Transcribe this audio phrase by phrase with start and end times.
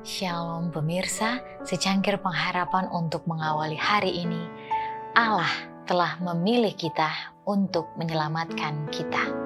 [0.00, 4.48] Shalom pemirsa, secangkir pengharapan untuk mengawali hari ini.
[5.12, 5.52] Allah
[5.84, 9.39] telah memilih kita untuk menyelamatkan kita.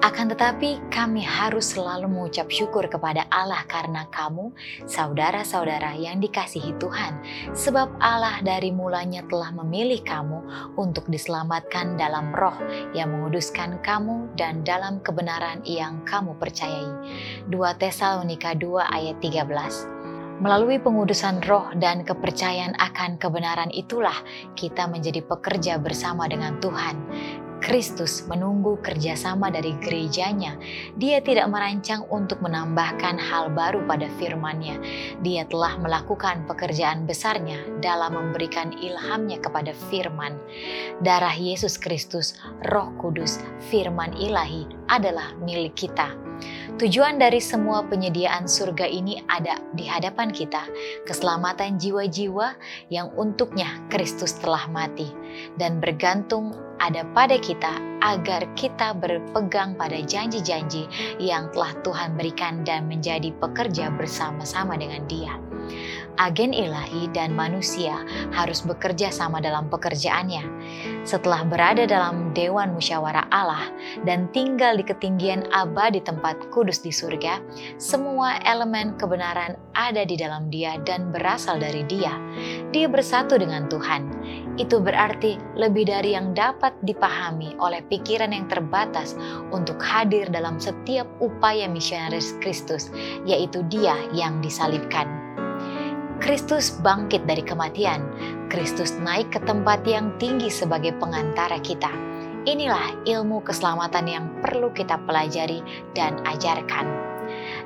[0.00, 4.48] Akan tetapi, kami harus selalu mengucap syukur kepada Allah karena kamu,
[4.88, 7.20] saudara-saudara yang dikasihi Tuhan,
[7.52, 12.56] sebab Allah dari mulanya telah memilih kamu untuk diselamatkan dalam roh
[12.96, 16.88] yang menguduskan kamu dan dalam kebenaran yang kamu percayai.
[17.52, 20.00] 2 Tesalonika 2 ayat 13
[20.40, 24.16] Melalui pengudusan roh dan kepercayaan akan kebenaran itulah
[24.56, 26.96] kita menjadi pekerja bersama dengan Tuhan.
[27.60, 30.56] Kristus menunggu kerjasama dari gerejanya.
[30.96, 34.80] Dia tidak merancang untuk menambahkan hal baru pada firman-Nya.
[35.20, 40.40] Dia telah melakukan pekerjaan besarnya dalam memberikan ilhamnya kepada firman.
[41.04, 42.36] Darah Yesus Kristus,
[42.72, 46.29] roh kudus, firman ilahi adalah milik kita.
[46.80, 50.64] Tujuan dari semua penyediaan surga ini ada di hadapan kita,
[51.04, 52.56] keselamatan jiwa-jiwa
[52.88, 55.12] yang untuknya Kristus telah mati,
[55.60, 60.88] dan bergantung ada pada kita agar kita berpegang pada janji-janji
[61.20, 65.49] yang telah Tuhan berikan dan menjadi pekerja bersama-sama dengan Dia
[66.18, 68.02] agen ilahi dan manusia
[68.34, 70.42] harus bekerja sama dalam pekerjaannya.
[71.06, 73.68] Setelah berada dalam dewan musyawarah Allah
[74.08, 77.38] dan tinggal di ketinggian abadi tempat kudus di surga,
[77.76, 82.12] semua elemen kebenaran ada di dalam dia dan berasal dari dia.
[82.70, 84.02] Dia bersatu dengan Tuhan.
[84.60, 89.16] Itu berarti lebih dari yang dapat dipahami oleh pikiran yang terbatas
[89.50, 92.92] untuk hadir dalam setiap upaya misionaris Kristus,
[93.24, 95.19] yaitu dia yang disalibkan.
[96.20, 98.04] Kristus bangkit dari kematian.
[98.52, 101.88] Kristus naik ke tempat yang tinggi sebagai pengantara kita.
[102.44, 105.64] Inilah ilmu keselamatan yang perlu kita pelajari
[105.96, 106.84] dan ajarkan.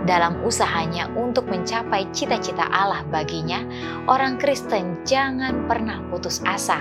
[0.07, 3.59] Dalam usahanya untuk mencapai cita-cita Allah baginya,
[4.07, 6.79] orang Kristen jangan pernah putus asa.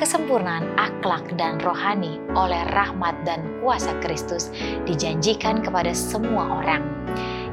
[0.00, 4.48] Kesempurnaan akhlak dan rohani oleh rahmat dan kuasa Kristus
[4.88, 6.82] dijanjikan kepada semua orang.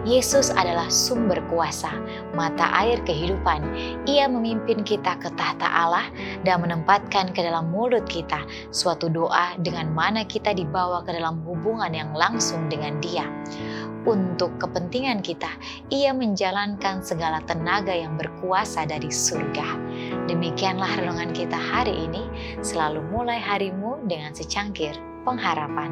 [0.08, 1.92] Yesus adalah sumber kuasa,
[2.32, 3.60] mata air kehidupan.
[4.08, 6.08] Ia memimpin kita ke tahta Allah
[6.48, 8.40] dan menempatkan ke dalam mulut kita
[8.72, 13.28] suatu doa dengan mana kita dibawa ke dalam hubungan yang langsung dengan Dia.
[14.08, 15.52] Untuk kepentingan kita,
[15.92, 19.76] Ia menjalankan segala tenaga yang berkuasa dari surga.
[20.32, 22.24] Demikianlah renungan kita hari ini.
[22.64, 24.96] Selalu mulai harimu dengan secangkir
[25.28, 25.92] pengharapan.